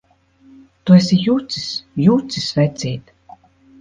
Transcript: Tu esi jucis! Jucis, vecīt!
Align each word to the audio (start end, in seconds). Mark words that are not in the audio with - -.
Tu 0.83 0.95
esi 1.01 1.19
jucis! 1.25 1.67
Jucis, 2.07 2.49
vecīt! 2.61 3.15